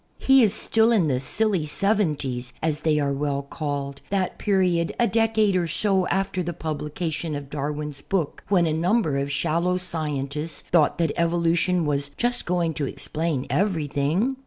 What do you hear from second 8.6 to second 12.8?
a number of shallow scientists thought that evolution was just going